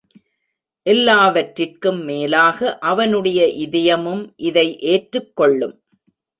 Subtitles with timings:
[0.85, 5.75] எல்லாவற்றிற்கும் மேலாக அவனுடைய இதயமும் இதை ஏற்றுக் கொள்ளும்.